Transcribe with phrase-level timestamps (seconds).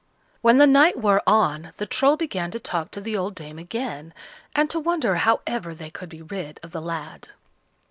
[0.41, 4.15] When the night wore on, the Troll began to talk to the old dame again,
[4.55, 7.27] and to wonder how ever they could be rid of the lad.